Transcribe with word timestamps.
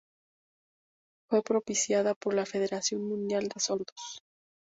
Fue 1.29 1.43
propiciada 1.43 2.15
por 2.15 2.33
la 2.33 2.47
Federación 2.47 3.03
Mundial 3.07 3.47
de 3.49 3.59
Sordos. 3.59 4.17